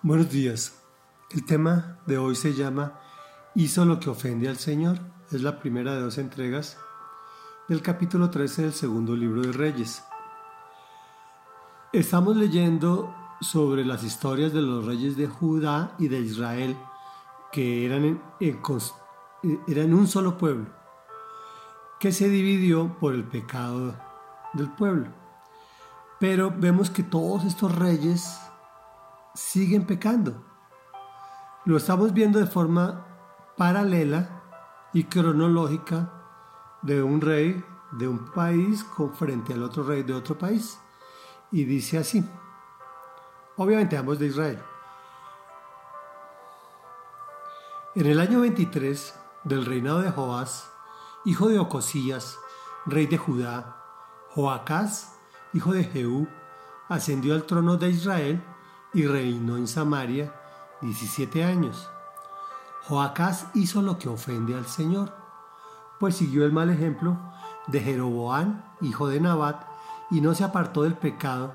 [0.00, 0.80] Buenos días.
[1.30, 3.00] El tema de hoy se llama
[3.56, 5.00] Hizo lo que ofende al Señor.
[5.32, 6.78] Es la primera de dos entregas
[7.68, 10.04] del capítulo 13 del segundo libro de Reyes.
[11.92, 16.76] Estamos leyendo sobre las historias de los reyes de Judá y de Israel
[17.50, 18.22] que eran,
[19.66, 20.66] eran un solo pueblo,
[21.98, 23.96] que se dividió por el pecado
[24.54, 25.08] del pueblo.
[26.20, 28.38] Pero vemos que todos estos reyes
[29.38, 30.44] siguen pecando.
[31.64, 33.06] Lo estamos viendo de forma
[33.56, 34.42] paralela
[34.92, 36.10] y cronológica
[36.82, 40.80] de un rey de un país con frente al otro rey de otro país.
[41.52, 42.28] Y dice así,
[43.56, 44.60] obviamente ambos de Israel.
[47.94, 50.72] En el año 23 del reinado de Joás,
[51.24, 52.38] hijo de Ocosías,
[52.86, 53.84] rey de Judá,
[54.30, 55.16] Joacás,
[55.52, 56.26] hijo de Jehú,
[56.88, 58.42] ascendió al trono de Israel
[58.92, 60.32] y reinó en Samaria
[60.80, 61.88] 17 años.
[62.86, 65.14] Joacás hizo lo que ofende al Señor,
[66.00, 67.18] pues siguió el mal ejemplo
[67.66, 69.64] de Jeroboán, hijo de Nabat,
[70.10, 71.52] y no se apartó del pecado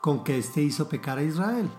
[0.00, 1.70] con que éste hizo pecar a Israel.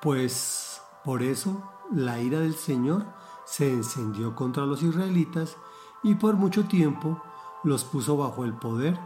[0.00, 3.04] Pues por eso la ira del Señor
[3.44, 5.56] se encendió contra los israelitas
[6.02, 7.22] y por mucho tiempo
[7.64, 8.98] los puso bajo el poder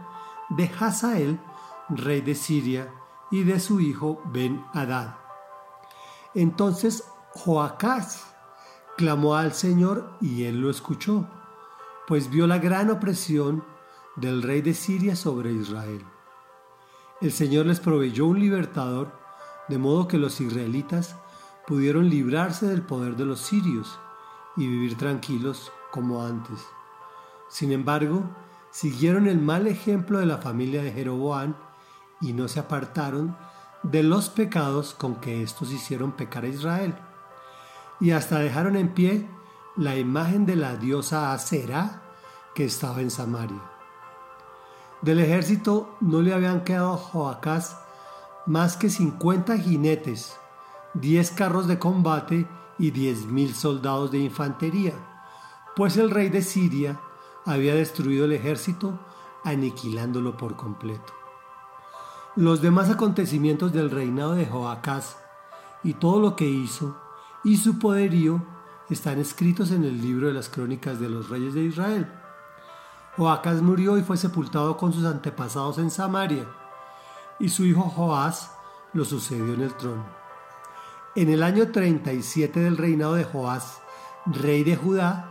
[0.49, 1.39] de Hazael,
[1.89, 2.93] rey de Siria,
[3.33, 5.15] y de su hijo Ben Hadad.
[6.35, 8.27] Entonces Joacás
[8.95, 11.27] clamó al Señor y él lo escuchó,
[12.05, 13.63] pues vio la gran opresión
[14.17, 16.05] del rey de Siria sobre Israel.
[17.21, 19.11] El Señor les proveyó un libertador,
[19.67, 21.15] de modo que los israelitas
[21.65, 23.99] pudieron librarse del poder de los sirios
[24.55, 26.63] y vivir tranquilos como antes.
[27.49, 28.29] Sin embargo,
[28.69, 31.55] siguieron el mal ejemplo de la familia de Jeroboam
[32.23, 33.37] y no se apartaron
[33.83, 36.95] de los pecados con que éstos hicieron pecar a Israel.
[37.99, 39.27] Y hasta dejaron en pie
[39.75, 42.01] la imagen de la diosa Acera
[42.55, 43.61] que estaba en Samaria.
[45.01, 47.77] Del ejército no le habían quedado a Joacás
[48.45, 50.37] más que 50 jinetes,
[50.93, 52.47] 10 carros de combate
[52.79, 54.93] y 10.000 soldados de infantería,
[55.75, 56.99] pues el rey de Siria
[57.45, 58.97] había destruido el ejército
[59.43, 61.22] aniquilándolo por completo.
[62.35, 65.17] Los demás acontecimientos del reinado de Joacás
[65.83, 66.97] y todo lo que hizo
[67.43, 68.43] y su poderío
[68.89, 72.11] están escritos en el libro de las crónicas de los reyes de Israel.
[73.17, 76.47] Joacás murió y fue sepultado con sus antepasados en Samaria,
[77.39, 78.51] y su hijo Joás
[78.93, 80.03] lo sucedió en el trono.
[81.15, 83.79] En el año 37 del reinado de Joás,
[84.25, 85.29] rey de Judá,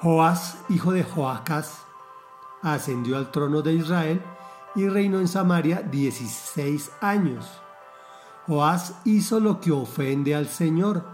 [0.00, 1.82] Joás, hijo de Joacás,
[2.62, 4.22] ascendió al trono de Israel
[4.74, 7.46] y reinó en Samaria 16 años.
[8.46, 11.04] Joás hizo lo que ofende al Señor,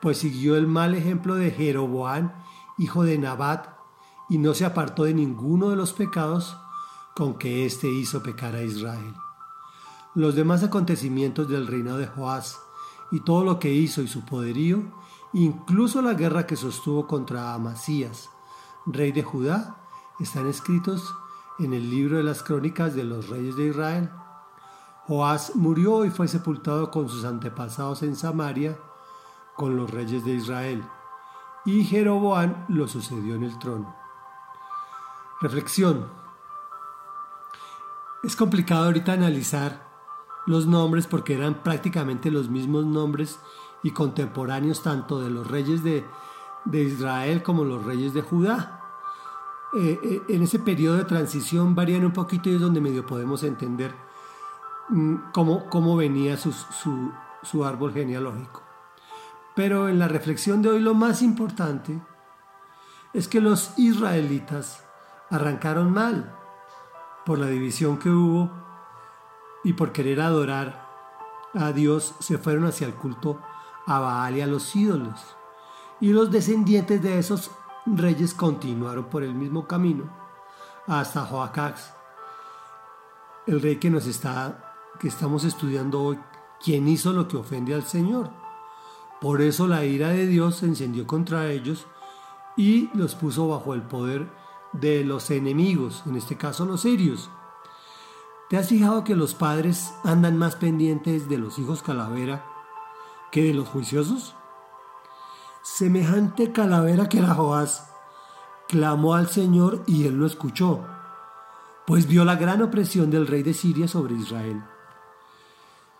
[0.00, 2.34] pues siguió el mal ejemplo de Jeroboán,
[2.78, 3.68] hijo de Nabat,
[4.28, 6.56] y no se apartó de ninguno de los pecados
[7.14, 9.14] con que éste hizo pecar a Israel.
[10.14, 12.58] Los demás acontecimientos del reinado de Joás
[13.10, 14.82] y todo lo que hizo y su poderío,
[15.32, 18.30] incluso la guerra que sostuvo contra Amasías,
[18.86, 19.76] rey de Judá,
[20.20, 21.14] están escritos
[21.58, 24.10] en el libro de las crónicas de los reyes de Israel.
[25.06, 28.78] Joás murió y fue sepultado con sus antepasados en Samaria,
[29.56, 30.84] con los reyes de Israel,
[31.64, 33.96] y Jeroboán lo sucedió en el trono.
[35.40, 36.06] Reflexión.
[38.22, 39.88] Es complicado ahorita analizar
[40.46, 43.38] los nombres porque eran prácticamente los mismos nombres
[43.82, 46.04] y contemporáneos tanto de los reyes de,
[46.64, 48.77] de Israel como los reyes de Judá.
[49.74, 53.42] Eh, eh, en ese periodo de transición varían un poquito y es donde medio podemos
[53.42, 53.94] entender
[54.88, 56.52] mm, cómo, cómo, venía su,
[57.42, 58.62] su árbol genealógico.
[59.54, 62.00] Pero en la reflexión de hoy lo más importante
[63.12, 64.84] es que los israelitas
[65.30, 66.34] arrancaron mal
[67.26, 68.50] por la división que hubo
[69.64, 70.86] y por querer adorar
[71.54, 73.40] a Dios se fueron hacia el culto
[73.86, 75.36] a Baal y a los ídolos.
[76.00, 77.50] Y los descendientes de esos
[77.96, 80.10] reyes continuaron por el mismo camino
[80.86, 81.94] hasta Joacás,
[83.46, 86.18] el rey que nos está, que estamos estudiando hoy,
[86.62, 88.30] quien hizo lo que ofende al Señor.
[89.20, 91.86] Por eso la ira de Dios se encendió contra ellos
[92.56, 94.28] y los puso bajo el poder
[94.72, 97.30] de los enemigos, en este caso los sirios.
[98.48, 102.46] ¿Te has fijado que los padres andan más pendientes de los hijos calavera
[103.30, 104.34] que de los juiciosos?
[105.76, 107.88] Semejante calavera que era Joás,
[108.68, 110.84] clamó al Señor y él lo escuchó,
[111.86, 114.60] pues vio la gran opresión del rey de Siria sobre Israel.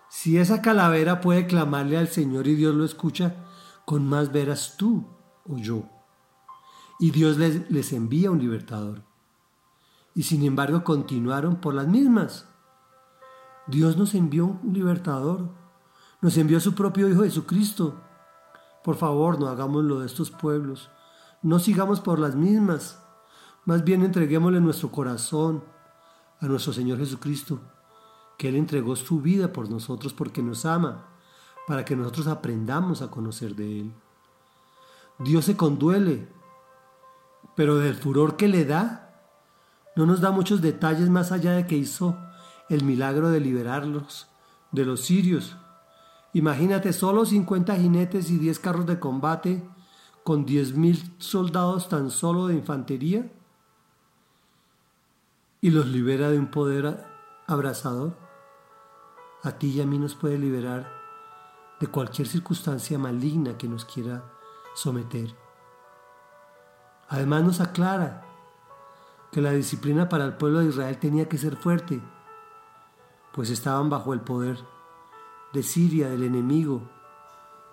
[0.09, 3.37] Si esa calavera puede clamarle al Señor y Dios lo escucha,
[3.85, 5.07] con más veras tú
[5.47, 5.85] o yo.
[6.99, 9.05] Y Dios les, les envía un libertador.
[10.15, 12.49] Y sin embargo continuaron por las mismas.
[13.69, 15.51] Dios nos envió un libertador.
[16.21, 18.08] Nos envió a su propio Hijo Jesucristo.
[18.89, 20.89] Por favor, no hagamos lo de estos pueblos.
[21.43, 22.99] No sigamos por las mismas.
[23.67, 25.63] Más bien entreguémosle nuestro corazón
[26.41, 27.61] a nuestro Señor Jesucristo
[28.39, 31.05] que Él entregó su vida por nosotros porque nos ama,
[31.67, 33.95] para que nosotros aprendamos a conocer de Él.
[35.19, 36.27] Dios se conduele,
[37.57, 39.23] pero del furor que le da,
[39.97, 42.17] no nos da muchos detalles más allá de que hizo
[42.71, 44.29] el milagro de liberarlos
[44.73, 45.59] de los sirios.
[46.39, 49.69] Imagínate solo 50 jinetes y 10 carros de combate
[50.23, 53.29] con 10.000 soldados tan solo de infantería
[55.61, 57.05] y los libera de un poder
[57.49, 58.17] abrazador
[59.43, 60.89] a ti y a mí nos puede liberar
[61.81, 64.23] de cualquier circunstancia maligna que nos quiera
[64.77, 65.35] someter.
[67.09, 68.23] Además nos aclara
[69.33, 72.01] que la disciplina para el pueblo de Israel tenía que ser fuerte,
[73.33, 74.78] pues estaban bajo el poder
[75.53, 76.83] de Siria, del enemigo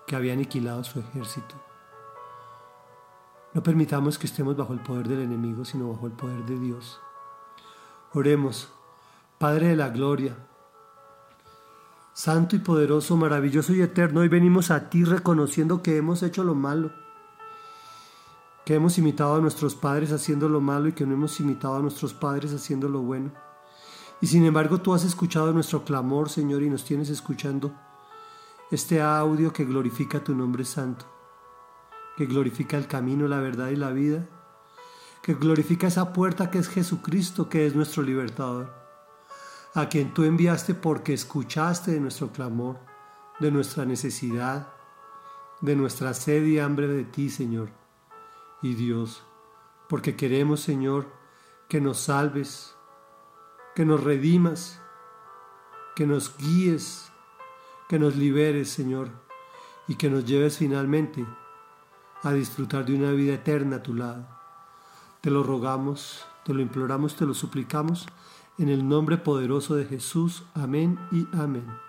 [0.07, 1.55] que había aniquilado su ejército.
[3.53, 6.99] No permitamos que estemos bajo el poder del enemigo, sino bajo el poder de Dios.
[8.13, 8.71] Oremos,
[9.37, 10.35] Padre de la Gloria,
[12.13, 16.55] Santo y poderoso, maravilloso y eterno, hoy venimos a ti reconociendo que hemos hecho lo
[16.55, 16.91] malo,
[18.65, 21.81] que hemos imitado a nuestros padres haciendo lo malo y que no hemos imitado a
[21.81, 23.33] nuestros padres haciendo lo bueno.
[24.21, 27.73] Y sin embargo tú has escuchado nuestro clamor, Señor, y nos tienes escuchando
[28.71, 31.05] este audio que glorifica tu nombre santo,
[32.17, 34.27] que glorifica el camino, la verdad y la vida,
[35.21, 38.85] que glorifica esa puerta que es Jesucristo, que es nuestro libertador
[39.75, 42.79] a quien tú enviaste porque escuchaste de nuestro clamor,
[43.41, 44.69] de nuestra necesidad,
[45.59, 47.69] de nuestra sed y hambre de ti, Señor.
[48.61, 49.23] Y Dios,
[49.89, 51.07] porque queremos, Señor,
[51.67, 52.74] que nos salves,
[53.75, 54.79] que nos redimas,
[55.95, 57.11] que nos guíes,
[57.89, 59.09] que nos liberes, Señor,
[59.87, 61.25] y que nos lleves finalmente
[62.23, 64.27] a disfrutar de una vida eterna a tu lado.
[65.21, 68.07] Te lo rogamos, te lo imploramos, te lo suplicamos
[68.57, 70.43] en el nombre poderoso de Jesús.
[70.53, 71.84] Amén y amén.